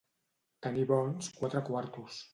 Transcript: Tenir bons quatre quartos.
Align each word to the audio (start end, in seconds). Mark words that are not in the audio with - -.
Tenir 0.67 0.87
bons 0.93 1.31
quatre 1.39 1.65
quartos. 1.71 2.23